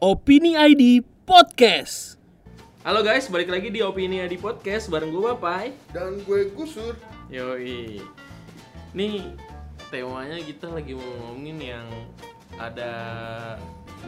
Opini 0.00 0.56
ID 0.56 1.04
Podcast. 1.28 2.16
Halo 2.80 3.04
guys, 3.04 3.28
balik 3.28 3.52
lagi 3.52 3.68
di 3.68 3.84
Opini 3.84 4.24
di 4.24 4.40
Podcast 4.40 4.88
bareng 4.88 5.12
gue 5.12 5.20
Bapai. 5.20 5.76
dan 5.92 6.24
gue 6.24 6.48
gusur 6.56 6.96
Yoi. 7.28 8.00
Nih 8.96 9.36
temanya 9.92 10.40
kita 10.40 10.72
lagi 10.72 10.96
mau 10.96 11.04
ngomongin 11.04 11.60
yang 11.60 11.86
ada 12.56 12.92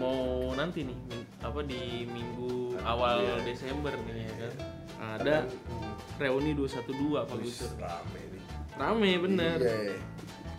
mau 0.01 0.49
nanti 0.57 0.89
nih 0.89 0.97
apa 1.45 1.61
di 1.61 2.09
minggu 2.09 2.81
awal 2.89 3.45
Desember 3.45 3.93
nih 3.93 4.25
ya 4.25 4.35
kan. 4.41 4.53
Ada 5.21 5.37
reuni 6.17 6.57
212 6.57 7.29
Pak 7.29 7.37
Gusur. 7.37 7.69
rame 7.77 8.21
nih 8.33 8.43
Rame 8.81 9.11
bener. 9.21 9.59
iya 9.61 10.01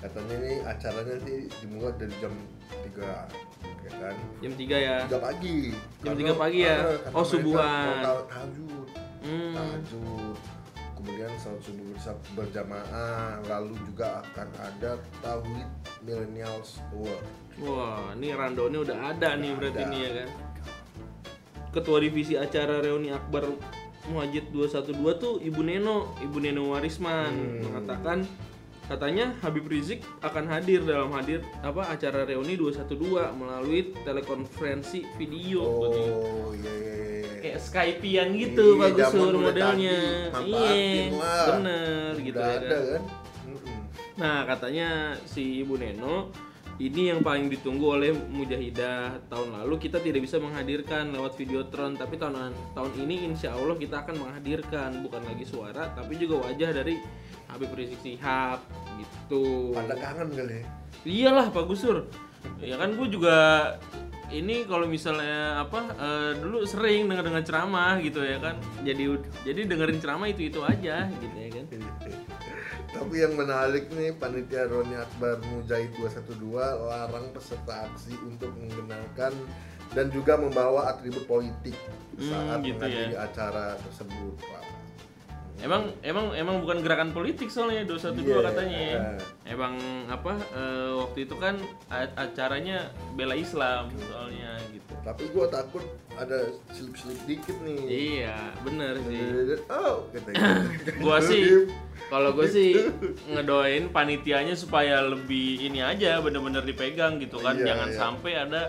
katanya 0.03 0.35
nih 0.37 0.57
acaranya 0.61 1.15
sih 1.23 1.39
dimulai 1.59 1.95
dari 1.95 2.15
jam 2.19 2.33
3 2.69 3.23
ya 3.63 3.91
kan 3.95 4.15
Jam 4.37 4.53
3 4.53 4.75
ya. 4.77 4.97
3 5.05 5.15
pagi 5.17 5.57
Jam 6.03 6.13
Karena- 6.13 6.29
3 6.29 6.33
pagi 6.35 6.59
ya? 6.61 6.77
karena 6.99 7.15
Oh, 7.15 7.25
subuhan. 7.25 7.87
mau 7.97 8.21
tahajud 8.27 8.87
Hmm. 9.23 9.53
tahajud 9.55 10.35
kemudian 10.93 11.31
salat 11.35 11.61
subuh 11.61 11.95
berjamaah 12.33 13.39
lalu 13.45 13.75
juga 13.85 14.19
akan 14.25 14.47
ada 14.57 14.91
tauhid 15.19 15.67
millennials 16.01 16.83
award 16.91 17.23
Wah, 17.55 18.11
ini 18.13 18.33
randonnya 18.33 18.79
udah 18.81 18.97
ada 19.09 19.29
nih 19.35 19.51
Udah 19.51 19.59
berarti 19.61 19.79
ada. 19.79 19.89
nih 19.89 19.99
ya 20.01 20.11
kan. 20.17 20.29
Ketua 21.71 21.97
divisi 21.99 22.33
acara 22.33 22.79
reuni 22.79 23.09
Akbar 23.09 23.45
Muhajid 24.03 24.51
212 24.51 24.89
tuh 25.15 25.33
Ibu 25.39 25.61
Neno, 25.61 26.11
Ibu 26.19 26.37
Neno 26.39 26.69
Warisman 26.69 27.31
Hmm. 27.31 27.61
mengatakan 27.63 28.17
katanya 28.93 29.33
Habib 29.41 29.65
Rizik 29.65 30.05
akan 30.21 30.45
hadir 30.53 30.85
dalam 30.85 31.09
hadir 31.17 31.41
apa 31.65 31.89
acara 31.89 32.29
reuni 32.29 32.53
212 32.53 33.33
melalui 33.33 33.89
telekonferensi 34.05 35.01
video. 35.17 35.65
Oh 35.65 36.53
iya 36.53 36.69
iya 36.69 36.93
iya 36.93 37.13
kayak 37.43 37.59
Skypean 37.59 38.27
gitu 38.39 38.79
Iya, 38.79 38.81
bagus 38.87 39.11
modelnya. 39.35 39.97
iya 40.47 41.11
bener 41.51 42.13
gitu 42.23 42.39
udah 42.39 42.47
ya 42.47 42.59
ada 42.61 42.77
kan. 42.79 42.85
kan. 42.87 43.03
Nah, 44.13 44.39
katanya 44.45 44.89
si 45.25 45.65
Ibu 45.65 45.75
Neno 45.81 46.31
ini 46.81 47.09
yang 47.13 47.21
paling 47.21 47.53
ditunggu 47.53 47.85
oleh 47.85 48.13
Mujahidah 48.13 49.29
tahun 49.29 49.61
lalu 49.61 49.75
kita 49.77 50.01
tidak 50.01 50.25
bisa 50.25 50.41
menghadirkan 50.41 51.13
lewat 51.13 51.37
videotron 51.37 51.93
tapi 51.93 52.17
tahun 52.17 52.53
tahun 52.73 52.91
ini 53.05 53.29
insya 53.29 53.53
Allah 53.53 53.77
kita 53.77 54.07
akan 54.07 54.15
menghadirkan. 54.23 55.03
Bukan 55.03 55.21
lagi 55.21 55.45
suara 55.45 55.91
tapi 55.93 56.17
juga 56.17 56.45
wajah 56.47 56.69
dari 56.73 56.97
Habib 57.51 57.69
Rizik 57.75 58.01
Sihab 58.01 58.63
gitu. 59.23 59.71
pada 59.71 59.95
kangen 59.95 60.29
kali 60.29 60.59
ya 60.59 60.63
Iyalah 61.03 61.47
Pak 61.49 61.65
Gusur. 61.65 62.07
Ya 62.59 62.75
kan 62.75 62.95
gue 62.95 63.07
juga 63.07 63.35
ini 64.29 64.63
kalau 64.63 64.87
misalnya 64.87 65.59
apa 65.59 65.79
eh, 65.93 66.31
dulu 66.39 66.63
sering 66.63 67.05
dengar 67.05 67.23
dengar 67.23 67.43
ceramah 67.43 67.99
gitu 67.99 68.19
ya 68.19 68.39
kan. 68.39 68.55
Jadi 68.81 69.03
jadi 69.43 69.67
dengerin 69.67 69.99
ceramah 69.99 70.27
itu 70.27 70.47
itu 70.47 70.59
aja 70.59 71.11
gitu 71.11 71.35
ya 71.35 71.49
kan. 71.51 71.65
Tapi 72.93 73.15
yang 73.19 73.33
menarik 73.33 73.89
nih 73.89 74.13
panitia 74.13 74.69
Roni 74.69 74.95
Akbar 74.95 75.41
Mujahid 75.49 75.91
212 75.97 76.39
larang 76.83 77.25
peserta 77.33 77.89
aksi 77.89 78.13
untuk 78.21 78.53
mengenalkan 78.53 79.33
dan 79.91 80.07
juga 80.09 80.37
membawa 80.37 80.89
atribut 80.89 81.25
politik 81.25 81.75
Hmm, 82.13 82.29
saat 82.29 82.61
gitu 82.61 82.77
menghadiri 82.77 83.17
ya. 83.17 83.25
acara 83.25 83.73
tersebut. 83.81 84.37
Wah. 84.45 84.61
Emang 85.61 85.93
emang 86.01 86.33
emang 86.33 86.59
bukan 86.65 86.81
gerakan 86.81 87.13
politik 87.13 87.47
soalnya 87.47 87.85
212 87.85 88.25
Iya. 88.25 88.39
katanya 88.49 88.79
ya. 88.81 88.99
Emang 89.45 89.77
apa 90.09 90.33
eh, 90.55 90.91
waktu 90.97 91.29
itu 91.29 91.35
kan 91.37 91.55
acaranya 92.17 92.89
bela 93.13 93.37
Islam 93.37 93.93
soalnya 94.09 94.57
gitu. 94.73 94.91
Tapi 95.05 95.23
gua 95.29 95.45
takut 95.47 95.83
ada 96.17 96.49
slip-slip 96.73 97.19
dikit 97.29 97.57
nih. 97.61 97.79
Iya, 97.85 98.37
bener 98.65 98.97
sih. 99.05 99.21
Oh, 99.69 100.07
gitu. 100.09 100.29
Gua 101.03 101.17
sih 101.21 101.43
kalau 102.13 102.35
gue 102.35 102.45
sih 102.45 102.77
ngedoain 103.31 103.89
panitianya 103.89 104.53
supaya 104.53 105.01
lebih 105.01 105.65
ini 105.65 105.81
aja 105.81 106.21
bener-bener 106.21 106.61
dipegang 106.61 107.17
gitu 107.17 107.39
kan. 107.41 107.57
Iya, 107.57 107.73
Jangan 107.73 107.89
iya. 107.89 107.97
sampai 107.97 108.31
ada 108.37 108.61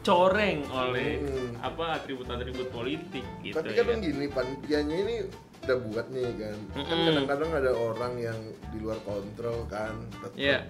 dicoreng 0.00 0.64
oleh 0.72 1.20
Hmm. 1.20 1.52
apa 1.60 2.00
atribut-atribut 2.00 2.72
politik 2.72 3.24
gitu. 3.44 3.52
Tapi 3.52 3.76
ya 3.76 3.84
kadang 3.84 4.00
gini 4.00 4.24
panitianya 4.32 4.96
ini 4.96 5.14
udah 5.60 5.76
buat 5.84 6.06
nih 6.08 6.28
kan. 6.40 6.58
Kan 6.72 6.98
kadang-kadang 7.04 7.50
ada 7.52 7.70
orang 7.76 8.12
yang 8.16 8.38
di 8.72 8.78
luar 8.80 8.96
kontrol 9.04 9.68
kan. 9.68 9.92
Tetap, 10.08 10.32
Iya. 10.40 10.64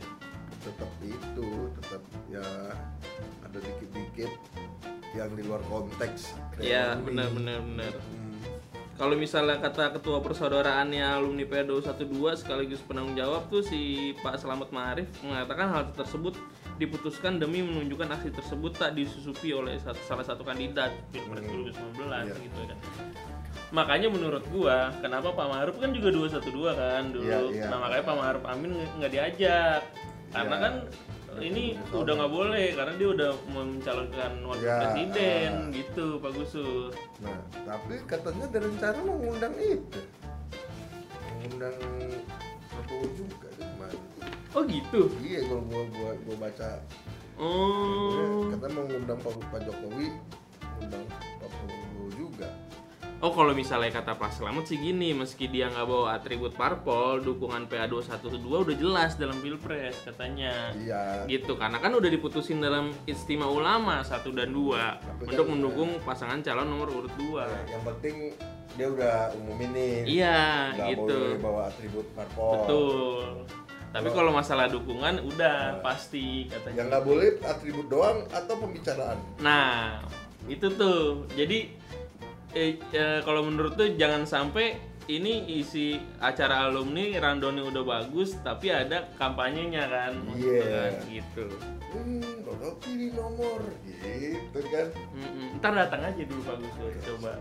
tetap 0.61 0.91
itu, 0.99 1.49
tetap 1.79 2.03
ya 2.27 2.47
ada 3.47 3.59
dikit-dikit 3.63 4.33
yang 5.15 5.31
di 5.39 5.43
luar 5.47 5.63
konteks. 5.71 6.35
Iya, 6.59 6.99
reuni. 6.99 7.07
benar 7.07 7.29
benar 7.31 7.59
benar. 7.63 7.93
Hmm. 8.03 8.19
Kalau 8.99 9.15
misalnya 9.17 9.57
kata 9.57 9.97
ketua 9.97 10.21
persaudaraannya 10.21 11.07
alumni 11.07 11.47
PDO 11.47 11.81
12 11.81 12.43
sekaligus 12.43 12.83
penanggung 12.83 13.15
jawab 13.15 13.47
tuh 13.49 13.63
si 13.63 14.13
Pak 14.21 14.37
Selamat 14.37 14.75
Ma'arif 14.75 15.07
mengatakan 15.23 15.71
hal 15.71 15.83
tersebut 15.95 16.35
diputuskan 16.81 17.37
demi 17.37 17.61
menunjukkan 17.61 18.09
aksi 18.11 18.33
tersebut 18.33 18.73
tak 18.73 18.97
disusupi 18.97 19.53
oleh 19.53 19.77
satu- 19.77 20.01
salah 20.03 20.25
satu 20.25 20.41
kandidat 20.41 20.89
Pilpres 21.13 21.45
Hmm. 21.45 21.69
2019 21.69 22.25
Iya. 22.27 22.41
gitu 22.41 22.61
kan. 22.65 22.79
Makanya 23.71 24.09
menurut 24.09 24.43
gua, 24.51 24.91
kenapa 24.99 25.31
Pak 25.31 25.47
Ma'ruf 25.47 25.77
kan 25.77 25.93
juga 25.93 26.09
212 26.11 26.73
kan 26.73 27.05
dulu. 27.13 27.23
Iya, 27.23 27.39
iya. 27.53 27.67
Nah, 27.69 27.79
makanya 27.79 28.05
Pak 28.05 28.17
Ma'ruf 28.17 28.45
Amin 28.49 28.71
nggak 28.99 29.13
diajak. 29.13 29.83
Karena 30.31 30.57
Iya. 30.57 30.65
kan 30.65 30.75
ini 31.39 31.65
udah 31.93 32.13
nggak 32.17 32.33
boleh 32.33 32.67
karena 32.75 32.93
dia 32.99 33.09
udah 33.09 33.31
mencalonkan 33.47 34.33
wakil 34.43 34.67
Iya, 34.67 34.77
presiden 34.83 35.51
ah. 35.55 35.71
gitu 35.71 36.07
Pak 36.19 36.33
Gusur. 36.35 36.91
Nah, 37.21 37.39
tapi 37.63 37.95
katanya 38.03 38.45
ada 38.49 38.59
rencana 38.59 38.99
mengundang 39.05 39.55
itu. 39.55 40.01
Mengundang 41.39 41.77
Oh 44.51 44.63
gitu. 44.67 45.07
Iya, 45.23 45.47
kalau 45.47 45.63
gua, 45.71 45.83
gua, 45.95 46.11
gua 46.27 46.37
baca 46.49 46.71
Oh. 47.41 48.53
katanya 48.53 48.75
mau 48.77 48.85
ngundang 48.85 49.19
Pak, 49.25 49.33
Pak 49.49 49.61
Jokowi, 49.65 50.13
ngundang 50.77 51.05
Pak 51.41 51.49
Prabowo 51.49 52.05
juga. 52.13 52.53
Oh 53.21 53.33
kalau 53.33 53.53
misalnya 53.53 53.93
kata 53.93 54.17
Pak 54.17 54.33
Selamat 54.33 54.69
sih 54.69 54.77
gini, 54.77 55.17
meski 55.17 55.49
dia 55.49 55.69
nggak 55.69 55.89
bawa 55.89 56.21
atribut 56.21 56.53
parpol, 56.53 57.21
dukungan 57.21 57.65
PA 57.65 57.89
212 57.89 58.45
udah 58.45 58.77
jelas 58.77 59.17
dalam 59.17 59.41
pilpres 59.41 59.93
katanya. 60.05 60.73
Iya. 60.77 61.25
Gitu, 61.29 61.53
karena 61.57 61.81
kan 61.81 61.93
udah 61.97 62.09
diputusin 62.09 62.61
dalam 62.61 62.93
istimewa 63.05 63.53
ulama 63.53 64.05
1 64.05 64.37
dan 64.37 64.53
2 64.53 65.01
Tapi 65.01 65.23
untuk 65.33 65.45
kan, 65.49 65.53
mendukung 65.53 65.91
pasangan 66.05 66.41
calon 66.41 66.69
nomor 66.69 66.89
urut 66.93 67.13
2. 67.17 67.45
Nah, 67.45 67.65
yang 67.73 67.85
penting 67.89 68.37
dia 68.77 68.89
udah 68.89 69.33
umumin 69.37 69.69
nih. 69.73 69.97
Iya, 70.05 70.41
Nggak 70.77 70.89
gitu. 70.93 71.05
boleh 71.09 71.41
bawa 71.41 71.61
atribut 71.69 72.07
parpol. 72.13 72.53
Betul. 72.53 73.25
Tapi 73.91 74.07
Kalau- 74.07 74.17
kalau 74.17 74.33
masalah 74.33 74.67
dukungan 74.67 75.19
udah 75.27 75.57
Nah. 75.75 75.83
pasti 75.83 76.47
Yang 76.47 76.55
katanya. 76.55 76.83
nggak 76.87 77.05
boleh 77.05 77.29
atribut 77.43 77.87
doang 77.87 78.23
atau 78.31 78.55
pembicaraan. 78.57 79.19
Nah, 79.41 79.99
itu 80.47 80.67
tuh. 80.71 81.27
Jadi 81.33 81.75
eh, 82.51 82.79
eh, 82.91 83.19
kalau 83.21 83.43
menurut 83.43 83.75
tuh 83.75 83.95
jangan 83.95 84.23
sampai 84.25 84.75
ini 85.11 85.59
isi 85.59 85.99
acara 86.23 86.71
alumni 86.71 87.19
randonnya 87.19 87.67
udah 87.67 87.83
bagus 87.83 88.39
tapi 88.47 88.71
ada 88.71 89.11
kampanyenya 89.19 89.91
kan. 89.91 90.13
Iya. 90.39 90.63
kan, 90.63 90.93
gitu. 91.11 91.47
Hmm, 91.91 92.23
Dodo 92.47 92.79
pilih 92.79 93.11
nomor 93.19 93.61
gitu 93.83 94.61
kan. 94.71 94.87
Mm-mm. 95.11 95.59
Ntar 95.59 95.73
datang 95.75 96.07
aja 96.07 96.23
dulu 96.23 96.41
Pak 96.47 96.57
Gus 96.63 96.75
coba. 97.03 97.33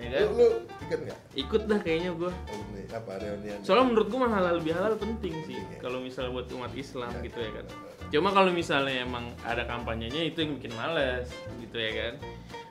Ya 0.00 0.08
kan? 0.16 0.20
Lu, 0.24 0.36
lu 0.40 0.46
tiket 0.80 0.98
nggak? 1.04 1.18
Ikut 1.36 1.62
dah 1.68 1.78
kayaknya 1.84 2.10
gua. 2.16 2.32
Alumni 2.48 2.82
apa 2.88 3.12
reunian? 3.20 3.58
Soalnya 3.60 3.86
menurut 3.92 4.06
gua 4.08 4.18
mah 4.24 4.32
halal 4.40 4.54
lebih 4.56 4.72
halal 4.72 4.94
penting 4.96 5.34
sih 5.44 5.60
Iya. 5.60 5.78
kalau 5.84 6.00
misalnya 6.00 6.32
buat 6.32 6.48
umat 6.56 6.72
Islam 6.72 7.12
gitu 7.20 7.38
ya 7.38 7.50
kan. 7.60 7.66
Cuma 8.10 8.28
kalau 8.32 8.50
misalnya 8.50 9.04
emang 9.04 9.28
ada 9.44 9.68
kampanyenya 9.68 10.24
itu 10.24 10.40
yang 10.40 10.56
bikin 10.56 10.72
males 10.72 11.28
gitu 11.60 11.76
ya 11.76 11.92
kan. 11.92 12.14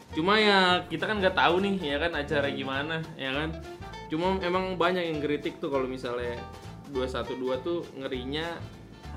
Cuma 0.10 0.42
ya 0.42 0.82
kita 0.90 1.06
kan 1.06 1.22
nggak 1.22 1.38
tahu 1.38 1.62
nih 1.62 1.76
ya 1.78 1.98
kan 2.02 2.12
acara 2.18 2.50
gimana 2.50 3.06
ya 3.14 3.30
kan. 3.30 3.50
Cuma 4.10 4.42
emang 4.42 4.74
banyak 4.74 5.06
yang 5.06 5.20
kritik 5.20 5.58
tuh 5.58 5.70
kalau 5.70 5.86
misalnya 5.86 6.36
212 6.90 7.30
tuh 7.62 7.80
ngerinya 7.96 8.58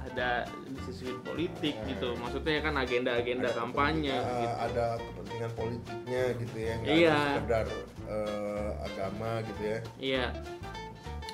ada 0.03 0.44
disisuin 0.69 1.17
politik 1.23 1.73
gitu. 1.87 2.12
Maksudnya 2.15 2.61
kan 2.61 2.75
agenda-agenda 2.77 3.49
kampanye 3.50 4.12
gitu. 4.12 4.49
ada 4.61 4.99
kepentingan 4.99 5.50
politiknya 5.55 6.23
gitu 6.37 6.56
ya 6.59 6.73
nggak 6.77 6.93
Iya. 6.93 7.15
ada 7.15 7.31
sekedar 7.33 7.67
eh, 8.05 8.71
agama 8.83 9.31
gitu 9.43 9.62
ya 9.62 9.79
Iya. 9.99 10.27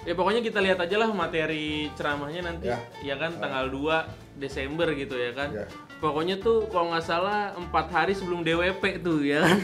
Ya 0.06 0.12
pokoknya 0.14 0.40
kita 0.40 0.62
lihat 0.62 0.78
aja 0.78 0.96
lah 0.96 1.10
materi 1.10 1.90
ceramahnya 1.92 2.40
nanti 2.44 2.70
Ya. 2.70 2.78
ya, 3.02 3.14
kan 3.18 3.34
tanggal 3.34 3.66
2 3.66 4.06
Desember 4.38 4.86
gitu 4.94 5.18
ya 5.18 5.34
kan. 5.34 5.50
Ya. 5.50 5.66
Pokoknya 5.98 6.38
tuh 6.38 6.70
kalau 6.70 6.94
nggak 6.94 7.02
salah 7.02 7.50
empat 7.52 7.90
hari 7.90 8.14
sebelum 8.14 8.46
DWP 8.46 9.02
tuh 9.02 9.18
ya 9.20 9.42
kan. 9.42 9.58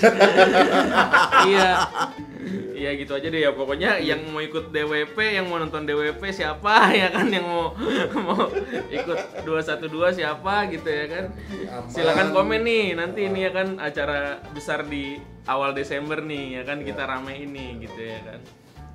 Iya. 1.46 1.70
Iya 2.74 2.90
gitu 2.98 3.14
aja 3.14 3.30
deh 3.30 3.40
ya 3.46 3.54
pokoknya 3.54 4.02
yang 4.02 4.20
mau 4.34 4.42
ikut 4.42 4.74
DWP, 4.74 5.14
yang 5.38 5.46
mau 5.46 5.62
nonton 5.62 5.86
DWP 5.86 6.22
siapa 6.34 6.90
ya 7.00 7.08
kan 7.14 7.30
yang 7.30 7.46
mau 7.46 7.70
mau 8.26 8.50
ikut 8.90 9.46
212 9.46 10.18
siapa 10.18 10.66
gitu 10.74 10.88
ya 10.90 11.06
kan. 11.06 11.24
Aman. 11.70 11.88
Silakan 11.88 12.28
komen 12.34 12.60
nih 12.66 12.98
nanti 12.98 13.30
ini 13.30 13.46
ya 13.46 13.54
kan 13.54 13.78
acara 13.78 14.42
besar 14.50 14.82
di 14.90 15.22
awal 15.46 15.70
Desember 15.72 16.18
nih 16.18 16.60
ya 16.60 16.62
kan 16.66 16.82
kita 16.82 17.06
rame 17.06 17.38
ini 17.38 17.78
gitu 17.86 18.00
ya 18.02 18.20
kan. 18.26 18.40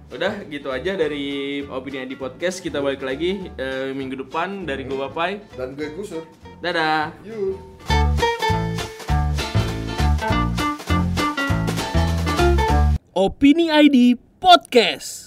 Udah 0.10 0.34
gitu 0.50 0.74
aja 0.74 0.98
dari 0.98 1.62
opini 1.70 2.04
di 2.04 2.18
podcast 2.18 2.66
kita 2.66 2.82
balik 2.82 3.06
lagi 3.06 3.48
eh, 3.56 3.94
minggu 3.96 4.28
depan 4.28 4.68
dari 4.68 4.84
gue 4.84 4.98
Bapai. 4.98 5.40
Dan 5.56 5.78
gue 5.78 5.94
gusur. 5.96 6.26
Dadah. 6.60 7.14
Yuk. 7.24 8.28
Opini 13.16 13.70
ID 13.70 14.18
Podcast. 14.40 15.19